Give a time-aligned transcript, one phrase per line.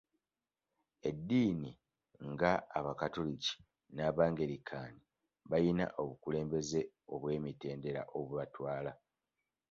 [1.09, 1.69] Eddiini
[2.31, 3.55] nga abakatoliki
[3.95, 5.01] n'abangirikaani
[5.49, 6.81] bayina obukulembeze
[7.13, 8.91] obw'emitendera obubatwala.